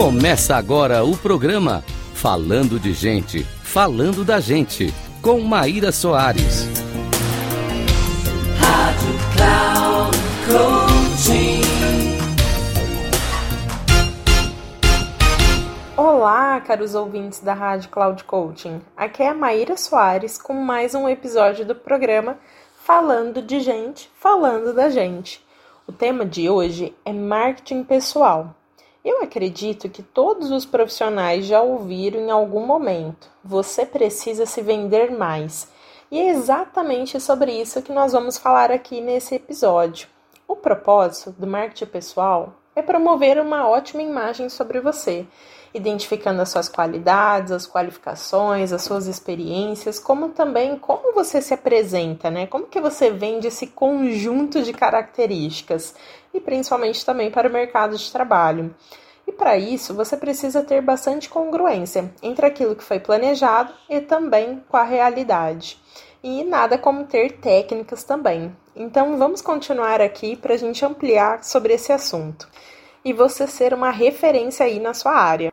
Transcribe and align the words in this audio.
Começa 0.00 0.56
agora 0.56 1.04
o 1.04 1.14
programa 1.14 1.84
Falando 2.14 2.80
de 2.80 2.94
Gente, 2.94 3.44
Falando 3.44 4.24
da 4.24 4.40
Gente, 4.40 4.86
com 5.20 5.38
Maíra 5.42 5.92
Soares. 5.92 6.64
Rádio 8.58 9.14
Cloud 9.36 10.16
Coaching. 10.46 11.60
Olá, 15.98 16.58
caros 16.62 16.94
ouvintes 16.94 17.40
da 17.40 17.52
Rádio 17.52 17.90
Cloud 17.90 18.24
Coaching. 18.24 18.80
Aqui 18.96 19.22
é 19.22 19.28
a 19.28 19.34
Maíra 19.34 19.76
Soares 19.76 20.40
com 20.40 20.54
mais 20.54 20.94
um 20.94 21.06
episódio 21.10 21.66
do 21.66 21.74
programa 21.74 22.38
Falando 22.86 23.42
de 23.42 23.60
Gente, 23.60 24.10
Falando 24.18 24.72
da 24.72 24.88
Gente. 24.88 25.44
O 25.86 25.92
tema 25.92 26.24
de 26.24 26.48
hoje 26.48 26.94
é 27.04 27.12
marketing 27.12 27.84
pessoal. 27.84 28.56
Eu 29.02 29.22
acredito 29.22 29.88
que 29.88 30.02
todos 30.02 30.50
os 30.50 30.66
profissionais 30.66 31.46
já 31.46 31.62
ouviram 31.62 32.20
em 32.20 32.30
algum 32.30 32.66
momento: 32.66 33.28
você 33.42 33.86
precisa 33.86 34.44
se 34.44 34.60
vender 34.60 35.10
mais. 35.10 35.68
E 36.10 36.18
é 36.20 36.28
exatamente 36.28 37.18
sobre 37.18 37.52
isso 37.52 37.82
que 37.82 37.92
nós 37.92 38.12
vamos 38.12 38.36
falar 38.36 38.70
aqui 38.70 39.00
nesse 39.00 39.36
episódio. 39.36 40.08
O 40.46 40.54
propósito 40.54 41.30
do 41.30 41.46
marketing 41.46 41.86
pessoal 41.86 42.52
é 42.76 42.82
promover 42.82 43.38
uma 43.38 43.68
ótima 43.68 44.02
imagem 44.02 44.48
sobre 44.48 44.80
você, 44.80 45.26
identificando 45.72 46.42
as 46.42 46.48
suas 46.48 46.68
qualidades, 46.68 47.52
as 47.52 47.66
qualificações, 47.66 48.72
as 48.72 48.82
suas 48.82 49.06
experiências, 49.06 49.98
como 49.98 50.30
também 50.30 50.76
como 50.76 51.12
você 51.14 51.40
se 51.40 51.54
apresenta, 51.54 52.30
né? 52.30 52.46
Como 52.46 52.66
que 52.66 52.80
você 52.80 53.10
vende 53.10 53.46
esse 53.46 53.68
conjunto 53.68 54.62
de 54.62 54.72
características 54.72 55.94
e 56.34 56.40
principalmente 56.40 57.04
também 57.04 57.30
para 57.30 57.48
o 57.48 57.52
mercado 57.52 57.96
de 57.96 58.10
trabalho. 58.10 58.74
E 59.26 59.32
para 59.32 59.56
isso, 59.56 59.94
você 59.94 60.16
precisa 60.16 60.62
ter 60.62 60.80
bastante 60.80 61.28
congruência 61.28 62.12
entre 62.20 62.46
aquilo 62.46 62.74
que 62.74 62.82
foi 62.82 62.98
planejado 62.98 63.72
e 63.88 64.00
também 64.00 64.62
com 64.68 64.76
a 64.76 64.82
realidade. 64.82 65.80
E 66.22 66.42
nada 66.42 66.76
como 66.76 67.04
ter 67.04 67.38
técnicas 67.38 68.02
também. 68.02 68.54
Então, 68.74 69.16
vamos 69.16 69.40
continuar 69.40 70.00
aqui 70.00 70.36
para 70.36 70.54
a 70.54 70.56
gente 70.56 70.84
ampliar 70.84 71.44
sobre 71.44 71.74
esse 71.74 71.92
assunto 71.92 72.48
e 73.04 73.12
você 73.12 73.46
ser 73.46 73.72
uma 73.72 73.90
referência 73.90 74.66
aí 74.66 74.78
na 74.78 74.92
sua 74.94 75.12
área. 75.12 75.49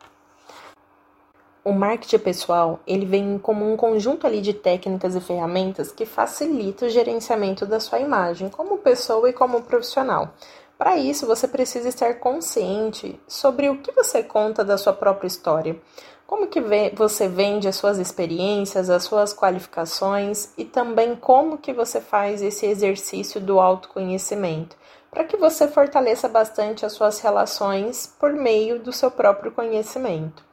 O 1.68 1.72
marketing 1.74 2.20
pessoal, 2.20 2.80
ele 2.86 3.04
vem 3.04 3.38
como 3.38 3.70
um 3.70 3.76
conjunto 3.76 4.26
ali 4.26 4.40
de 4.40 4.54
técnicas 4.54 5.14
e 5.14 5.20
ferramentas 5.20 5.92
que 5.92 6.06
facilita 6.06 6.86
o 6.86 6.88
gerenciamento 6.88 7.66
da 7.66 7.78
sua 7.78 8.00
imagem 8.00 8.48
como 8.48 8.78
pessoa 8.78 9.28
e 9.28 9.34
como 9.34 9.60
profissional. 9.60 10.32
Para 10.78 10.96
isso, 10.96 11.26
você 11.26 11.46
precisa 11.46 11.86
estar 11.86 12.20
consciente 12.20 13.20
sobre 13.28 13.68
o 13.68 13.82
que 13.82 13.92
você 13.92 14.22
conta 14.22 14.64
da 14.64 14.78
sua 14.78 14.94
própria 14.94 15.26
história, 15.26 15.78
como 16.26 16.46
que 16.46 16.62
você 16.94 17.28
vende 17.28 17.68
as 17.68 17.76
suas 17.76 17.98
experiências, 17.98 18.88
as 18.88 19.02
suas 19.02 19.34
qualificações 19.34 20.54
e 20.56 20.64
também 20.64 21.14
como 21.16 21.58
que 21.58 21.74
você 21.74 22.00
faz 22.00 22.40
esse 22.40 22.64
exercício 22.64 23.42
do 23.42 23.60
autoconhecimento, 23.60 24.74
para 25.10 25.24
que 25.24 25.36
você 25.36 25.68
fortaleça 25.68 26.30
bastante 26.30 26.86
as 26.86 26.94
suas 26.94 27.20
relações 27.20 28.06
por 28.18 28.32
meio 28.32 28.78
do 28.78 28.90
seu 28.90 29.10
próprio 29.10 29.52
conhecimento. 29.52 30.47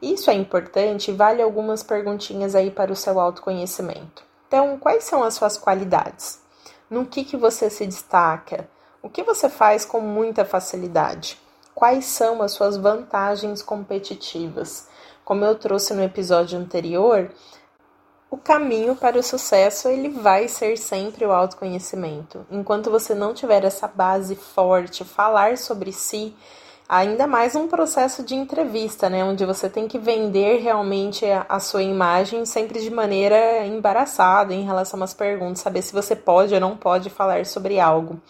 Isso 0.00 0.30
é 0.30 0.34
importante 0.34 1.10
e 1.10 1.14
vale 1.14 1.42
algumas 1.42 1.82
perguntinhas 1.82 2.54
aí 2.54 2.70
para 2.70 2.92
o 2.92 2.96
seu 2.96 3.20
autoconhecimento. 3.20 4.22
Então, 4.48 4.78
quais 4.78 5.04
são 5.04 5.22
as 5.22 5.34
suas 5.34 5.56
qualidades? 5.56 6.40
No 6.88 7.06
que, 7.06 7.22
que 7.22 7.36
você 7.36 7.70
se 7.70 7.86
destaca? 7.86 8.68
O 9.02 9.08
que 9.08 9.22
você 9.22 9.48
faz 9.48 9.84
com 9.84 10.00
muita 10.00 10.44
facilidade? 10.44 11.38
Quais 11.74 12.06
são 12.06 12.42
as 12.42 12.52
suas 12.52 12.76
vantagens 12.76 13.62
competitivas? 13.62 14.88
Como 15.24 15.44
eu 15.44 15.54
trouxe 15.54 15.94
no 15.94 16.02
episódio 16.02 16.58
anterior, 16.58 17.30
o 18.30 18.36
caminho 18.36 18.94
para 18.94 19.18
o 19.18 19.22
sucesso 19.22 19.88
ele 19.88 20.08
vai 20.08 20.48
ser 20.48 20.76
sempre 20.76 21.24
o 21.24 21.32
autoconhecimento. 21.32 22.46
Enquanto 22.50 22.90
você 22.90 23.14
não 23.14 23.34
tiver 23.34 23.64
essa 23.64 23.88
base 23.88 24.34
forte, 24.34 25.04
falar 25.04 25.58
sobre 25.58 25.92
si, 25.92 26.34
ainda 26.92 27.24
mais 27.24 27.54
um 27.54 27.68
processo 27.68 28.24
de 28.24 28.34
entrevista, 28.34 29.08
né, 29.08 29.22
onde 29.22 29.46
você 29.46 29.70
tem 29.70 29.86
que 29.86 29.96
vender 29.96 30.56
realmente 30.56 31.24
a, 31.48 31.60
sua 31.60 31.84
imagem 31.84 32.44
sempre 32.44 32.80
de 32.80 32.90
maneira 32.90 33.64
embaraçada 33.64 34.52
em 34.52 34.64
relação 34.64 35.00
às 35.00 35.14
perguntas, 35.14 35.60
saber 35.60 35.82
se 35.82 35.92
você 35.92 36.16
pode 36.16 36.52
ou 36.52 36.58
não 36.58 36.76
pode 36.76 37.08
falar 37.08 37.46
sobre 37.46 37.78
algo. 37.78 38.20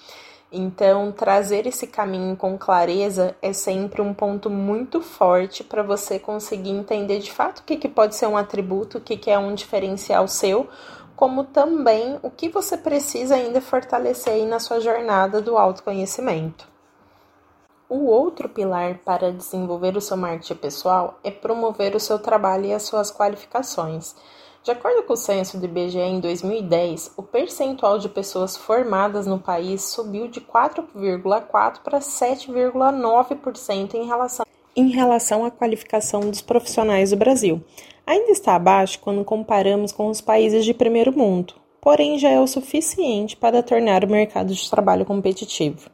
Então, 0.52 1.10
trazer 1.10 1.66
esse 1.66 1.86
caminho 1.86 2.36
com 2.36 2.58
clareza 2.58 3.34
é 3.40 3.50
sempre 3.54 4.02
um 4.02 4.12
ponto 4.12 4.50
muito 4.50 5.00
forte 5.00 5.64
para 5.64 5.82
você 5.82 6.18
conseguir 6.18 6.70
entender 6.70 7.20
de 7.20 7.32
fato 7.32 7.60
o 7.60 7.62
que, 7.62 7.76
que 7.76 7.88
pode 7.88 8.14
ser 8.14 8.26
um 8.26 8.36
atributo, 8.36 8.98
o 8.98 9.00
que, 9.00 9.16
que 9.16 9.30
é 9.30 9.38
um 9.38 9.54
diferencial 9.54 10.28
seu, 10.28 10.68
como 11.16 11.44
também 11.44 12.18
o 12.22 12.30
que 12.30 12.50
você 12.50 12.76
precisa 12.76 13.36
ainda 13.36 13.62
fortalecer 13.62 14.34
aí 14.34 14.44
na 14.44 14.60
sua 14.60 14.80
jornada 14.80 15.40
do 15.40 15.56
autoconhecimento. 15.56 16.68
O 17.90 18.04
outro 18.04 18.48
pilar 18.48 19.00
para 19.04 19.32
desenvolver 19.32 19.96
o 19.96 20.00
seu 20.00 20.16
marketing 20.16 20.54
pessoal 20.54 21.18
é 21.24 21.30
promover 21.32 21.96
o 21.96 21.98
seu 21.98 22.20
trabalho 22.20 22.66
e 22.66 22.72
as 22.72 22.84
suas 22.84 23.10
qualificações. 23.10 24.14
De 24.62 24.70
acordo 24.70 25.02
com 25.02 25.14
o 25.14 25.16
censo 25.16 25.58
do 25.58 25.64
IBGE 25.64 25.98
em 25.98 26.20
2010, 26.20 27.14
o 27.16 27.22
percentual 27.24 27.98
de 27.98 28.08
pessoas 28.08 28.56
formadas 28.56 29.26
no 29.26 29.40
país 29.40 29.82
subiu 29.82 30.28
de 30.28 30.40
4,4% 30.40 31.80
para 31.82 31.98
7,9% 31.98 33.94
em 33.94 34.06
relação, 34.06 34.46
em 34.76 34.90
relação 34.90 35.44
à 35.44 35.50
qualificação 35.50 36.20
dos 36.20 36.40
profissionais 36.40 37.10
do 37.10 37.16
Brasil. 37.16 37.60
Ainda 38.06 38.30
está 38.30 38.54
abaixo 38.54 39.00
quando 39.00 39.24
comparamos 39.24 39.90
com 39.90 40.06
os 40.06 40.20
países 40.20 40.64
de 40.64 40.72
primeiro 40.72 41.12
mundo, 41.12 41.54
porém 41.80 42.20
já 42.20 42.30
é 42.30 42.38
o 42.38 42.46
suficiente 42.46 43.36
para 43.36 43.64
tornar 43.64 44.04
o 44.04 44.08
mercado 44.08 44.54
de 44.54 44.70
trabalho 44.70 45.04
competitivo. 45.04 45.90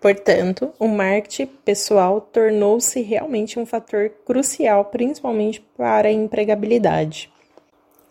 Portanto, 0.00 0.72
o 0.78 0.86
marketing 0.86 1.46
pessoal 1.64 2.20
tornou-se 2.20 3.00
realmente 3.00 3.58
um 3.58 3.66
fator 3.66 4.10
crucial, 4.24 4.84
principalmente 4.86 5.60
para 5.76 6.08
a 6.08 6.12
empregabilidade. 6.12 7.32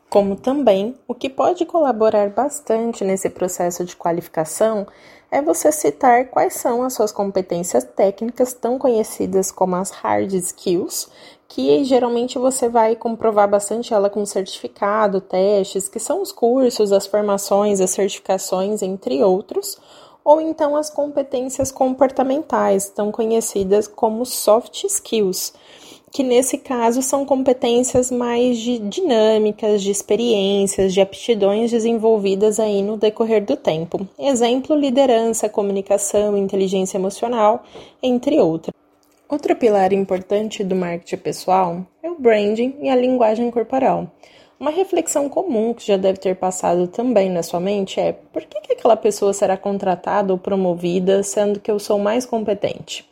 Como 0.10 0.36
também 0.36 0.96
o 1.08 1.14
que 1.14 1.30
pode 1.30 1.66
colaborar 1.66 2.30
bastante 2.30 3.04
nesse 3.04 3.30
processo 3.30 3.84
de 3.84 3.96
qualificação 3.96 4.88
é 5.32 5.42
você 5.42 5.72
citar 5.72 6.28
quais 6.28 6.54
são 6.54 6.84
as 6.84 6.94
suas 6.94 7.12
competências 7.12 7.84
técnicas 7.84 8.54
tão 8.54 8.80
conhecidas 8.80 9.52
como 9.52 9.76
as 9.76 9.92
hard 9.92 10.32
skills, 10.34 11.10
que 11.48 11.84
geralmente 11.84 12.38
você 12.38 12.70
vai 12.70 12.96
comprovar 12.96 13.50
bastante 13.50 13.94
ela 13.94 14.10
com 14.10 14.26
certificado, 14.26 15.20
testes, 15.20 15.90
que 15.90 16.00
são 16.00 16.22
os 16.22 16.32
cursos, 16.32 16.92
as 16.92 17.06
formações, 17.06 17.82
as 17.82 17.92
certificações, 17.92 18.82
entre 18.82 19.22
outros, 19.24 19.78
ou 20.26 20.42
então 20.42 20.76
as 20.76 20.90
competências 20.90 21.72
comportamentais, 21.72 22.90
tão 22.90 23.12
conhecidas 23.12 23.88
como 23.88 24.26
soft 24.26 24.84
skills 24.84 25.54
que 26.16 26.24
nesse 26.24 26.58
caso 26.58 27.02
são 27.02 27.26
competências 27.26 28.10
mais 28.10 28.58
de 28.58 28.80
dinâmicas, 28.80 29.84
de 29.84 29.92
experiências, 29.92 30.94
de 30.94 31.02
aptidões 31.02 31.72
desenvolvidas 31.72 32.58
aí 32.58 32.82
no 32.82 32.96
decorrer 32.96 33.44
do 33.44 33.58
tempo. 33.58 34.08
Exemplo: 34.18 34.78
liderança, 34.78 35.50
comunicação, 35.50 36.38
inteligência 36.38 36.98
emocional, 36.98 37.66
entre 38.02 38.40
outras. 38.40 38.74
Outro 39.28 39.58
pilar 39.58 39.92
importante 39.92 40.64
do 40.64 40.74
marketing 40.74 41.18
pessoal 41.18 41.86
é 42.02 42.10
o 42.10 42.18
branding 42.18 42.78
e 42.82 42.88
a 42.88 42.96
linguagem 42.96 43.52
corporal. 43.52 44.10
Uma 44.58 44.72
reflexão 44.72 45.28
comum 45.28 45.74
que 45.74 45.86
já 45.86 45.98
deve 45.98 46.18
ter 46.18 46.38
passado 46.38 46.88
também 46.88 47.30
na 47.30 47.44
sua 47.44 47.60
mente 47.60 48.00
é: 48.00 48.14
por 48.14 48.42
que, 48.44 48.62
aquela 48.86 48.96
pessoa 48.96 49.34
será 49.34 49.58
contratada 49.58 50.32
ou 50.32 50.38
promovida 50.38 51.24
sendo 51.24 51.60
que 51.60 51.72
eu 51.72 51.80
sou 51.80 51.98
mais 51.98 52.24
competente? 52.24 53.04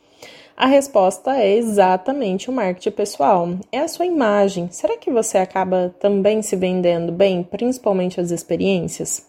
A 0.55 0.67
resposta 0.67 1.35
é 1.35 1.55
exatamente 1.55 2.47
o 2.47 2.53
marketing 2.53 2.91
pessoal. 2.91 3.49
É 3.71 3.79
a 3.79 3.87
sua 3.87 4.05
imagem. 4.05 4.69
Será 4.69 4.95
que 4.97 5.09
você 5.09 5.39
acaba 5.39 5.91
também 5.99 6.43
se 6.43 6.55
vendendo 6.55 7.11
bem, 7.11 7.41
principalmente 7.41 8.21
as 8.21 8.29
experiências? 8.29 9.25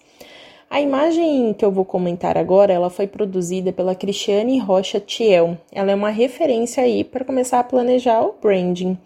A 0.69 0.83
imagem 0.83 1.55
que 1.55 1.65
eu 1.65 1.73
vou 1.73 1.85
comentar 1.85 2.37
agora, 2.37 2.75
ela 2.75 2.91
foi 2.91 3.07
produzida 3.07 3.73
pela 3.73 3.95
Cristiane 3.95 4.59
Rocha 4.59 5.01
Thiel. 5.01 5.57
Ela 5.73 5.93
é 5.93 5.95
uma 5.95 6.11
referência 6.11 6.83
aí 6.83 7.05
para 7.05 7.25
começar 7.25 7.61
a 7.61 7.65
planejar 7.65 8.21
o 8.21 8.35
branding. 8.39 8.99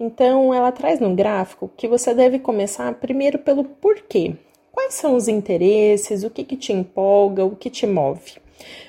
Então, 0.00 0.54
ela 0.54 0.72
traz 0.72 0.98
no 0.98 1.14
gráfico 1.14 1.70
que 1.76 1.88
você 1.88 2.14
deve 2.14 2.38
começar 2.38 2.94
primeiro 2.94 3.38
pelo 3.38 3.64
porquê. 3.64 4.34
Quais 4.76 4.94
são 4.94 5.16
os 5.16 5.26
interesses, 5.26 6.22
o 6.22 6.30
que, 6.30 6.44
que 6.44 6.56
te 6.56 6.72
empolga, 6.72 7.44
o 7.44 7.56
que 7.56 7.68
te 7.68 7.84
move 7.84 8.46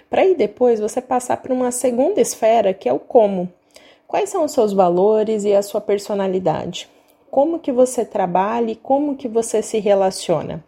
para 0.10 0.22
aí 0.22 0.36
depois 0.36 0.80
você 0.80 1.02
passar 1.02 1.38
para 1.38 1.54
uma 1.54 1.72
segunda 1.72 2.22
esfera 2.22 2.74
que 2.74 2.88
é 2.88 2.94
o 2.94 3.00
como. 3.00 3.50
Quais 4.08 4.30
são 4.30 4.46
os 4.46 4.54
seus 4.54 4.72
valores 4.72 5.44
e 5.44 5.54
a 5.54 5.62
sua 5.62 5.82
personalidade? 5.82 6.90
Como 7.30 7.60
que 7.60 7.74
você 7.74 8.06
trabalha 8.06 8.72
e 8.72 8.76
como 8.76 9.18
que 9.18 9.28
você 9.28 9.62
se 9.62 9.80
relaciona? 9.80 10.64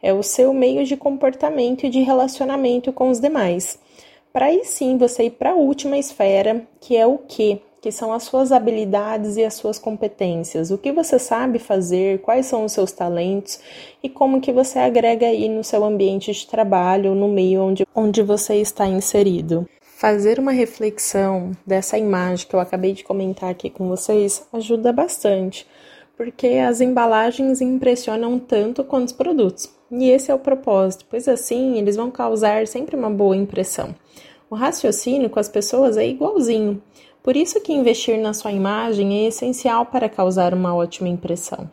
É 0.00 0.12
o 0.12 0.22
seu 0.22 0.52
meio 0.52 0.84
de 0.84 0.96
comportamento 0.96 1.84
e 1.84 1.90
de 1.90 2.02
relacionamento 2.02 2.92
com 2.92 3.10
os 3.10 3.18
demais. 3.18 3.78
Para 4.32 4.46
aí 4.46 4.64
sim 4.64 4.96
você 4.96 5.24
ir 5.24 5.30
para 5.30 5.52
a 5.52 5.56
última 5.56 5.98
esfera, 5.98 6.66
que 6.80 6.96
é 6.96 7.06
o 7.06 7.18
que, 7.18 7.60
que 7.84 7.92
são 7.92 8.14
as 8.14 8.22
suas 8.22 8.50
habilidades 8.50 9.36
e 9.36 9.44
as 9.44 9.52
suas 9.52 9.78
competências, 9.78 10.70
o 10.70 10.78
que 10.78 10.90
você 10.90 11.18
sabe 11.18 11.58
fazer, 11.58 12.18
quais 12.22 12.46
são 12.46 12.64
os 12.64 12.72
seus 12.72 12.92
talentos 12.92 13.60
e 14.02 14.08
como 14.08 14.40
que 14.40 14.50
você 14.50 14.78
agrega 14.78 15.26
aí 15.26 15.50
no 15.50 15.62
seu 15.62 15.84
ambiente 15.84 16.32
de 16.32 16.46
trabalho, 16.46 17.14
no 17.14 17.28
meio 17.28 17.60
onde, 17.60 17.86
onde 17.94 18.22
você 18.22 18.54
está 18.54 18.86
inserido. 18.86 19.68
Fazer 19.82 20.38
uma 20.38 20.50
reflexão 20.50 21.50
dessa 21.66 21.98
imagem 21.98 22.46
que 22.48 22.56
eu 22.56 22.60
acabei 22.60 22.94
de 22.94 23.04
comentar 23.04 23.50
aqui 23.50 23.68
com 23.68 23.86
vocês 23.86 24.46
ajuda 24.50 24.90
bastante, 24.90 25.66
porque 26.16 26.46
as 26.66 26.80
embalagens 26.80 27.60
impressionam 27.60 28.38
tanto 28.38 28.82
quanto 28.82 29.08
os 29.08 29.12
produtos. 29.12 29.70
E 29.90 30.08
esse 30.08 30.30
é 30.30 30.34
o 30.34 30.38
propósito, 30.38 31.04
pois 31.10 31.28
assim 31.28 31.76
eles 31.76 31.96
vão 31.96 32.10
causar 32.10 32.66
sempre 32.66 32.96
uma 32.96 33.10
boa 33.10 33.36
impressão. 33.36 33.94
O 34.48 34.54
raciocínio 34.54 35.28
com 35.28 35.38
as 35.38 35.50
pessoas 35.50 35.98
é 35.98 36.06
igualzinho. 36.06 36.80
Por 37.24 37.38
isso 37.38 37.58
que 37.62 37.72
investir 37.72 38.18
na 38.18 38.34
sua 38.34 38.52
imagem 38.52 39.24
é 39.24 39.28
essencial 39.28 39.86
para 39.86 40.10
causar 40.10 40.52
uma 40.52 40.76
ótima 40.76 41.08
impressão. 41.08 41.70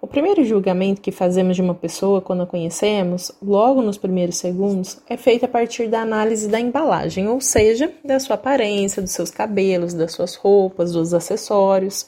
O 0.00 0.06
primeiro 0.06 0.44
julgamento 0.44 1.00
que 1.00 1.10
fazemos 1.10 1.56
de 1.56 1.62
uma 1.62 1.74
pessoa 1.74 2.20
quando 2.20 2.44
a 2.44 2.46
conhecemos, 2.46 3.32
logo 3.42 3.82
nos 3.82 3.98
primeiros 3.98 4.36
segundos, 4.36 5.00
é 5.08 5.16
feito 5.16 5.44
a 5.44 5.48
partir 5.48 5.88
da 5.88 6.02
análise 6.02 6.48
da 6.48 6.60
embalagem, 6.60 7.26
ou 7.26 7.40
seja, 7.40 7.92
da 8.04 8.20
sua 8.20 8.34
aparência, 8.34 9.02
dos 9.02 9.10
seus 9.10 9.28
cabelos, 9.28 9.92
das 9.92 10.12
suas 10.12 10.36
roupas, 10.36 10.92
dos 10.92 11.12
acessórios. 11.12 12.06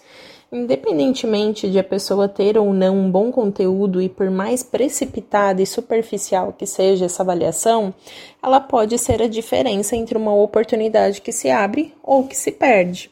Independentemente 0.55 1.69
de 1.69 1.81
a 1.81 1.83
pessoa 1.83 2.29
ter 2.29 2.57
ou 2.57 2.73
não 2.73 2.97
um 2.97 3.11
bom 3.11 3.33
conteúdo 3.33 4.01
e 4.01 4.09
por 4.09 4.31
mais 4.31 4.63
precipitada 4.63 5.61
e 5.61 5.67
superficial 5.67 6.53
que 6.53 6.65
seja 6.65 7.07
essa 7.07 7.25
avaliação, 7.25 7.93
ela 8.41 8.61
pode 8.61 8.97
ser 8.97 9.21
a 9.21 9.27
diferença 9.27 9.97
entre 9.97 10.17
uma 10.17 10.33
oportunidade 10.33 11.21
que 11.21 11.33
se 11.33 11.51
abre 11.51 11.93
ou 12.01 12.29
que 12.29 12.37
se 12.37 12.53
perde. 12.53 13.11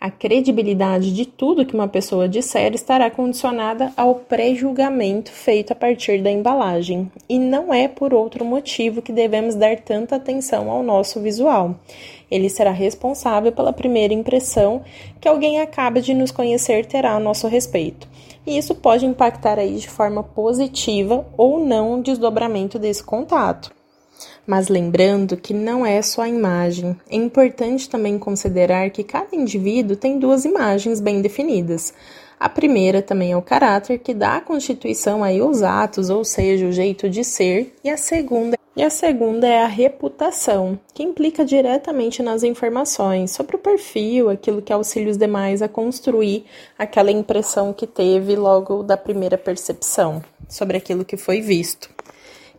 A 0.00 0.10
credibilidade 0.10 1.12
de 1.12 1.26
tudo 1.26 1.66
que 1.66 1.74
uma 1.74 1.86
pessoa 1.86 2.26
disser 2.26 2.72
estará 2.72 3.10
condicionada 3.10 3.92
ao 3.94 4.14
pré-julgamento 4.14 5.30
feito 5.30 5.74
a 5.74 5.76
partir 5.76 6.22
da 6.22 6.30
embalagem, 6.30 7.12
e 7.28 7.38
não 7.38 7.74
é 7.74 7.86
por 7.86 8.14
outro 8.14 8.42
motivo 8.42 9.02
que 9.02 9.12
devemos 9.12 9.54
dar 9.54 9.76
tanta 9.76 10.16
atenção 10.16 10.70
ao 10.70 10.82
nosso 10.82 11.20
visual. 11.20 11.74
Ele 12.30 12.48
será 12.48 12.70
responsável 12.70 13.52
pela 13.52 13.74
primeira 13.74 14.14
impressão 14.14 14.80
que 15.20 15.28
alguém 15.28 15.60
acaba 15.60 16.00
de 16.00 16.14
nos 16.14 16.30
conhecer 16.30 16.86
terá 16.86 17.12
a 17.12 17.20
nosso 17.20 17.46
respeito. 17.46 18.08
E 18.46 18.56
isso 18.56 18.74
pode 18.74 19.04
impactar 19.04 19.58
aí 19.58 19.76
de 19.76 19.90
forma 19.90 20.22
positiva 20.22 21.26
ou 21.36 21.62
não 21.62 21.98
o 21.98 22.02
desdobramento 22.02 22.78
desse 22.78 23.04
contato. 23.04 23.70
Mas 24.46 24.68
lembrando 24.68 25.36
que 25.36 25.54
não 25.54 25.84
é 25.84 26.00
só 26.02 26.22
a 26.22 26.28
imagem, 26.28 26.96
é 27.08 27.16
importante 27.16 27.88
também 27.88 28.18
considerar 28.18 28.90
que 28.90 29.04
cada 29.04 29.34
indivíduo 29.36 29.96
tem 29.96 30.18
duas 30.18 30.44
imagens 30.44 31.00
bem 31.00 31.20
definidas. 31.20 31.92
A 32.38 32.48
primeira 32.48 33.02
também 33.02 33.32
é 33.32 33.36
o 33.36 33.42
caráter, 33.42 33.98
que 33.98 34.14
dá 34.14 34.36
a 34.36 34.40
constituição 34.40 35.22
aí 35.22 35.42
os 35.42 35.62
atos, 35.62 36.08
ou 36.08 36.24
seja, 36.24 36.66
o 36.66 36.72
jeito 36.72 37.08
de 37.08 37.22
ser, 37.22 37.74
e 37.84 37.90
a 37.90 37.98
segunda 37.98 38.58
e 38.76 38.82
a 38.82 38.88
segunda 38.88 39.48
é 39.48 39.62
a 39.62 39.66
reputação, 39.66 40.78
que 40.94 41.02
implica 41.02 41.44
diretamente 41.44 42.22
nas 42.22 42.44
informações 42.44 43.32
sobre 43.32 43.56
o 43.56 43.58
perfil, 43.58 44.30
aquilo 44.30 44.62
que 44.62 44.72
auxilia 44.72 45.10
os 45.10 45.18
demais 45.18 45.60
a 45.60 45.68
construir 45.68 46.46
aquela 46.78 47.10
impressão 47.10 47.72
que 47.72 47.86
teve 47.86 48.36
logo 48.36 48.84
da 48.84 48.96
primeira 48.96 49.36
percepção 49.36 50.22
sobre 50.48 50.76
aquilo 50.76 51.04
que 51.04 51.16
foi 51.16 51.40
visto. 51.40 51.90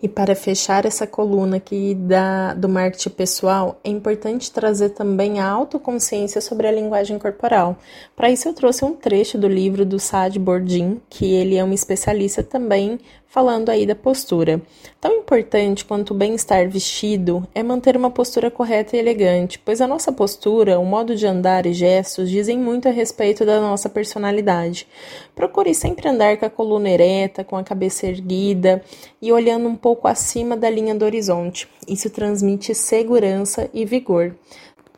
E 0.01 0.07
para 0.07 0.33
fechar 0.33 0.85
essa 0.85 1.05
coluna 1.05 1.57
aqui 1.57 1.93
da, 1.93 2.55
do 2.55 2.67
marketing 2.67 3.09
pessoal, 3.11 3.79
é 3.83 3.89
importante 3.89 4.51
trazer 4.51 4.89
também 4.89 5.39
a 5.39 5.47
autoconsciência 5.47 6.41
sobre 6.41 6.67
a 6.67 6.71
linguagem 6.71 7.19
corporal. 7.19 7.77
Para 8.15 8.31
isso, 8.31 8.47
eu 8.47 8.53
trouxe 8.53 8.83
um 8.83 8.93
trecho 8.93 9.37
do 9.37 9.47
livro 9.47 9.85
do 9.85 9.99
Saad 9.99 10.39
Bordin, 10.39 10.99
que 11.07 11.31
ele 11.31 11.55
é 11.55 11.63
um 11.63 11.71
especialista 11.71 12.41
também 12.41 12.99
falando 13.31 13.69
aí 13.69 13.85
da 13.85 13.95
postura. 13.95 14.61
Tão 14.99 15.13
importante 15.13 15.85
quanto 15.85 16.11
o 16.11 16.13
bem-estar 16.13 16.69
vestido 16.69 17.47
é 17.55 17.63
manter 17.63 17.95
uma 17.95 18.11
postura 18.11 18.51
correta 18.51 18.95
e 18.95 18.99
elegante, 18.99 19.57
pois 19.57 19.79
a 19.79 19.87
nossa 19.87 20.11
postura, 20.11 20.77
o 20.77 20.85
modo 20.85 21.15
de 21.15 21.25
andar 21.25 21.65
e 21.65 21.71
gestos 21.71 22.29
dizem 22.29 22.59
muito 22.59 22.89
a 22.89 22.91
respeito 22.91 23.45
da 23.45 23.61
nossa 23.61 23.87
personalidade. 23.87 24.85
Procure 25.33 25.73
sempre 25.73 26.09
andar 26.09 26.35
com 26.35 26.45
a 26.45 26.49
coluna 26.49 26.89
ereta, 26.89 27.41
com 27.41 27.55
a 27.55 27.63
cabeça 27.63 28.05
erguida 28.05 28.83
e 29.21 29.31
olhando 29.31 29.65
um 29.65 29.77
pouco 29.77 30.09
acima 30.09 30.57
da 30.57 30.69
linha 30.69 30.93
do 30.93 31.05
horizonte. 31.05 31.69
Isso 31.87 32.09
transmite 32.09 32.75
segurança 32.75 33.69
e 33.73 33.85
vigor. 33.85 34.35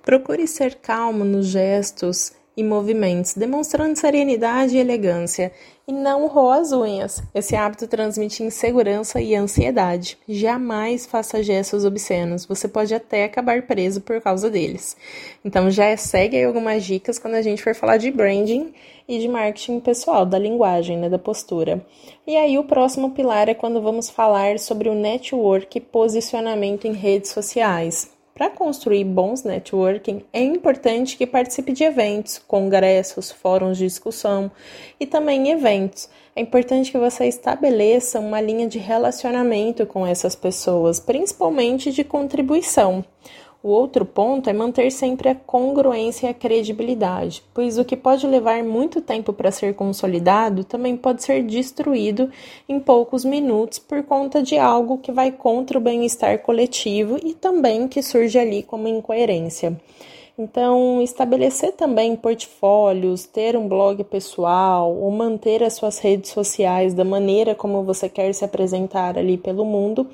Procure 0.02 0.48
ser 0.48 0.76
calmo 0.76 1.24
nos 1.24 1.46
gestos 1.46 2.34
e 2.56 2.64
movimentos, 2.64 3.34
demonstrando 3.34 3.98
serenidade 3.98 4.76
e 4.76 4.80
elegância, 4.80 5.52
e 5.88 5.92
não 5.92 6.28
roa 6.28 6.58
as 6.58 6.72
unhas. 6.72 7.22
Esse 7.34 7.56
hábito 7.56 7.88
transmite 7.88 8.44
insegurança 8.44 9.20
e 9.20 9.36
ansiedade. 9.36 10.18
Jamais 10.28 11.06
faça 11.06 11.44
gestos 11.44 11.84
obscenos, 11.84 12.46
você 12.46 12.68
pode 12.68 12.94
até 12.94 13.26
acabar 13.26 13.64
preso 13.64 14.00
por 14.00 14.22
causa 14.22 14.50
deles. 14.50 14.96
Então 15.44 15.70
já 15.70 15.96
segue 15.98 16.38
aí 16.38 16.44
algumas 16.46 16.84
dicas 16.84 17.20
quando 17.20 17.36
a 17.36 17.42
gente 17.42 17.62
for 17.62 17.76
falar 17.76 17.98
de 17.98 18.12
branding 18.12 18.74
e 19.08 19.20
de 19.20 19.28
marketing 19.28 19.80
pessoal, 19.82 20.26
da 20.26 20.40
linguagem, 20.40 20.98
né, 20.98 21.10
da 21.10 21.20
postura. 21.20 21.86
E 22.26 22.38
aí 22.38 22.58
o 22.58 22.64
próximo 22.64 23.12
pilar 23.12 23.50
é 23.50 23.54
quando 23.54 23.82
vamos 23.82 24.10
falar 24.10 24.60
sobre 24.60 24.88
o 24.88 24.96
network 24.96 25.78
e 25.78 25.82
posicionamento 25.82 26.86
em 26.86 26.94
redes 26.94 27.32
sociais. 27.32 28.13
Para 28.36 28.50
construir 28.50 29.04
bons 29.04 29.44
networking, 29.44 30.24
é 30.34 30.42
importante 30.42 31.16
que 31.16 31.28
participe 31.28 31.72
de 31.72 31.84
eventos, 31.84 32.40
congressos, 32.40 33.32
fóruns 33.32 33.78
de 33.78 33.86
discussão 33.86 34.52
e 35.00 35.06
também 35.06 35.52
eventos. 35.52 36.10
É 36.36 36.42
importante 36.42 36.92
que 36.92 36.98
você 36.98 37.28
estabeleça 37.28 38.20
uma 38.20 38.42
linha 38.42 38.68
de 38.68 38.80
relacionamento 38.80 39.86
com 39.86 40.06
essas 40.08 40.36
pessoas, 40.36 41.00
principalmente 41.00 41.92
de 41.92 42.04
contribuição. 42.04 43.06
O 43.64 43.70
outro 43.70 44.06
ponto 44.06 44.50
é 44.50 44.54
manter 44.54 44.92
sempre 44.92 45.30
a 45.30 45.36
congruência 45.36 46.28
e 46.28 46.30
a 46.30 46.34
credibilidade, 46.34 47.42
pois 47.54 47.78
o 47.78 47.86
que 47.86 47.96
pode 47.96 48.28
levar 48.28 48.62
muito 48.62 49.00
tempo 49.00 49.32
para 49.32 49.52
ser 49.52 49.74
consolidado 49.74 50.66
também 50.66 50.98
pode 50.98 51.24
ser 51.24 51.42
destruído 51.44 52.30
em 52.68 52.78
poucos 52.78 53.24
minutos 53.24 53.80
por 53.80 54.04
conta 54.04 54.44
de 54.44 54.58
algo 54.58 54.98
que 54.98 55.14
vai 55.14 55.32
contra 55.32 55.78
o 55.78 55.82
bem-estar 55.82 56.40
coletivo 56.40 57.18
e 57.24 57.34
também 57.34 57.88
que 57.88 58.04
surge 58.04 58.38
ali 58.38 58.64
como 58.64 58.86
incoerência. 58.86 59.80
Então, 60.36 61.00
estabelecer 61.00 61.74
também 61.74 62.16
portfólios, 62.16 63.24
ter 63.24 63.56
um 63.56 63.68
blog 63.68 64.04
pessoal 64.04 64.92
ou 64.92 65.12
manter 65.12 65.62
as 65.62 65.74
suas 65.74 66.00
redes 66.00 66.32
sociais 66.32 66.96
da 66.96 67.06
maneira 67.06 67.54
como 67.54 67.84
você 67.84 68.10
quer 68.10 68.34
se 68.34 68.44
apresentar 68.44 69.16
ali 69.16 69.38
pelo 69.38 69.64
mundo, 69.64 70.10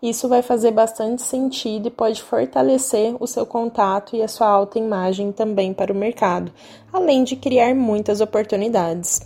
isso 0.00 0.28
vai 0.28 0.42
fazer 0.42 0.70
bastante 0.70 1.22
sentido 1.22 1.88
e 1.88 1.90
pode 1.90 2.22
fortalecer 2.22 3.16
o 3.18 3.26
seu 3.26 3.44
contato 3.44 4.14
e 4.14 4.22
a 4.22 4.28
sua 4.28 4.46
autoimagem 4.46 5.32
também 5.32 5.74
para 5.74 5.92
o 5.92 5.96
mercado, 5.96 6.52
além 6.92 7.24
de 7.24 7.34
criar 7.34 7.74
muitas 7.74 8.20
oportunidades. 8.20 9.22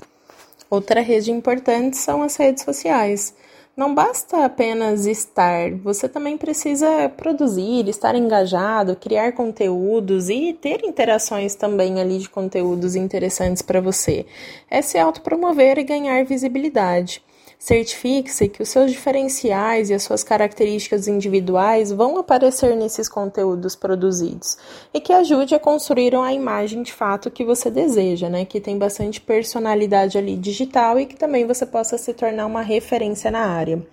Outra 0.70 1.02
rede 1.02 1.30
importante 1.30 1.98
são 1.98 2.22
as 2.22 2.36
redes 2.36 2.64
sociais. 2.64 3.34
Não 3.78 3.94
basta 3.94 4.44
apenas 4.44 5.06
estar, 5.06 5.70
você 5.70 6.08
também 6.08 6.36
precisa 6.36 7.08
produzir, 7.10 7.88
estar 7.88 8.12
engajado, 8.16 8.96
criar 8.96 9.30
conteúdos 9.34 10.28
e 10.28 10.52
ter 10.52 10.84
interações 10.84 11.54
também 11.54 12.00
ali 12.00 12.18
de 12.18 12.28
conteúdos 12.28 12.96
interessantes 12.96 13.62
para 13.62 13.80
você. 13.80 14.26
É 14.68 14.82
se 14.82 14.98
autopromover 14.98 15.78
e 15.78 15.84
ganhar 15.84 16.24
visibilidade. 16.24 17.22
Certifique-se 17.58 18.48
que 18.48 18.62
os 18.62 18.68
seus 18.68 18.92
diferenciais 18.92 19.90
e 19.90 19.94
as 19.94 20.04
suas 20.04 20.22
características 20.22 21.08
individuais 21.08 21.90
vão 21.90 22.16
aparecer 22.16 22.76
nesses 22.76 23.08
conteúdos 23.08 23.74
produzidos 23.74 24.56
e 24.94 25.00
que 25.00 25.12
ajude 25.12 25.56
a 25.56 25.58
construir 25.58 26.14
a 26.14 26.32
imagem 26.32 26.84
de 26.84 26.92
fato 26.92 27.32
que 27.32 27.44
você 27.44 27.68
deseja, 27.68 28.28
né? 28.28 28.44
Que 28.44 28.60
tem 28.60 28.78
bastante 28.78 29.20
personalidade 29.20 30.16
ali 30.16 30.36
digital 30.36 31.00
e 31.00 31.06
que 31.06 31.16
também 31.16 31.46
você 31.46 31.66
possa 31.66 31.98
se 31.98 32.14
tornar 32.14 32.46
uma 32.46 32.62
referência 32.62 33.28
na 33.28 33.46
área. 33.46 33.84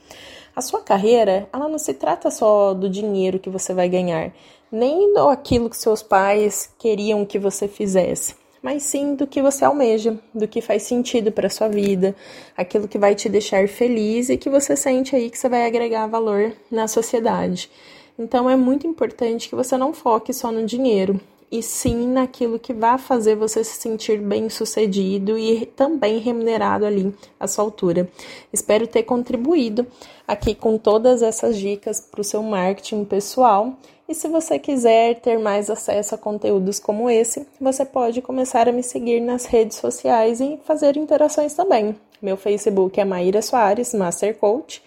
A 0.55 0.61
sua 0.61 0.81
carreira, 0.81 1.49
ela 1.51 1.67
não 1.67 1.79
se 1.79 1.95
trata 1.95 2.29
só 2.29 2.71
do 2.71 2.87
dinheiro 2.87 3.39
que 3.39 3.49
você 3.49 3.73
vai 3.73 3.89
ganhar, 3.89 4.31
nem 4.71 5.11
do 5.11 5.27
aquilo 5.27 5.71
que 5.71 5.77
seus 5.77 6.03
pais 6.03 6.69
queriam 6.77 7.25
que 7.25 7.39
você 7.39 7.67
fizesse 7.67 8.44
mas 8.65 8.81
sim 8.81 9.13
do 9.13 9.27
que 9.27 9.43
você 9.43 9.63
almeja, 9.63 10.17
do 10.33 10.47
que 10.47 10.59
faz 10.59 10.81
sentido 10.81 11.31
para 11.31 11.51
sua 11.51 11.67
vida, 11.67 12.15
aquilo 12.57 12.87
que 12.87 12.97
vai 12.97 13.13
te 13.13 13.29
deixar 13.29 13.67
feliz 13.67 14.27
e 14.27 14.37
que 14.37 14.49
você 14.49 14.75
sente 14.75 15.15
aí 15.15 15.29
que 15.29 15.37
você 15.37 15.47
vai 15.47 15.67
agregar 15.67 16.07
valor 16.07 16.51
na 16.71 16.87
sociedade. 16.87 17.69
Então 18.17 18.49
é 18.49 18.55
muito 18.55 18.87
importante 18.87 19.47
que 19.49 19.53
você 19.53 19.77
não 19.77 19.93
foque 19.93 20.33
só 20.33 20.51
no 20.51 20.65
dinheiro 20.65 21.21
e 21.51 21.61
sim 21.61 22.07
naquilo 22.07 22.57
que 22.57 22.73
vai 22.73 22.97
fazer 22.97 23.35
você 23.35 23.63
se 23.63 23.79
sentir 23.79 24.19
bem 24.19 24.49
sucedido 24.49 25.37
e 25.37 25.67
também 25.67 26.17
remunerado 26.17 26.87
ali 26.87 27.13
à 27.39 27.47
sua 27.47 27.63
altura. 27.63 28.09
Espero 28.51 28.87
ter 28.87 29.03
contribuído 29.03 29.85
aqui 30.27 30.55
com 30.55 30.75
todas 30.75 31.21
essas 31.21 31.55
dicas 31.55 32.01
para 32.01 32.21
o 32.21 32.23
seu 32.23 32.41
marketing 32.41 33.05
pessoal. 33.05 33.77
E 34.07 34.13
se 34.13 34.27
você 34.27 34.59
quiser 34.59 35.19
ter 35.19 35.39
mais 35.39 35.69
acesso 35.69 36.13
a 36.13 36.17
conteúdos 36.17 36.79
como 36.79 37.09
esse, 37.09 37.47
você 37.59 37.83
pode 37.83 38.21
começar 38.21 38.69
a 38.69 38.71
me 38.71 38.83
seguir 38.83 39.19
nas 39.19 39.45
redes 39.45 39.77
sociais 39.77 40.39
e 40.39 40.59
fazer 40.63 40.95
interações 40.95 41.55
também. 41.55 41.95
Meu 42.21 42.37
Facebook 42.37 42.99
é 42.99 43.05
Maíra 43.05 43.41
Soares, 43.41 43.93
Master 43.93 44.37
Coach, 44.37 44.83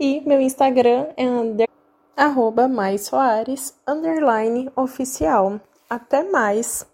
e 0.00 0.22
meu 0.26 0.40
Instagram 0.40 1.06
é 1.16 1.26
under, 1.26 1.68
arroba 2.16 2.66
mais 2.66 3.02
Soares, 3.02 3.74
underline 3.86 4.70
oficial. 4.74 5.60
Até 5.88 6.22
mais! 6.22 6.86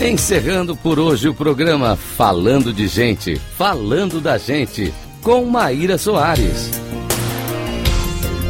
Encerrando 0.00 0.76
por 0.76 1.00
hoje 1.00 1.28
o 1.28 1.34
programa 1.34 1.96
Falando 1.96 2.72
de 2.72 2.86
Gente, 2.86 3.34
Falando 3.34 4.20
da 4.20 4.38
Gente, 4.38 4.94
com 5.22 5.44
Maíra 5.44 5.98
Soares. 5.98 6.70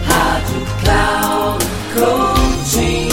Rádio 0.04 0.66
Cloud 0.82 1.64
Coaching. 1.94 3.08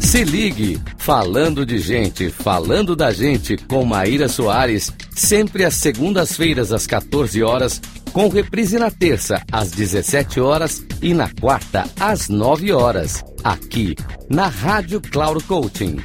Se 0.00 0.24
ligue, 0.24 0.80
falando 0.98 1.64
de 1.64 1.78
gente, 1.78 2.30
falando 2.30 2.96
da 2.96 3.12
gente 3.12 3.56
com 3.56 3.84
Maíra 3.84 4.28
Soares, 4.28 4.92
sempre 5.14 5.64
às 5.64 5.74
segundas-feiras 5.76 6.72
às 6.72 6.86
14 6.86 7.42
horas, 7.44 7.80
com 8.12 8.28
reprise 8.28 8.78
na 8.78 8.90
terça 8.90 9.42
às 9.50 9.70
17 9.70 10.38
horas 10.40 10.84
e 11.00 11.14
na 11.14 11.30
quarta 11.40 11.86
às 11.98 12.28
9 12.28 12.70
horas, 12.72 13.24
aqui 13.42 13.96
na 14.28 14.48
Rádio 14.48 15.00
Cloud 15.00 15.42
Coaching. 15.44 15.96